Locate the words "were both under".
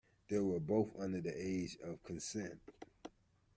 0.39-1.21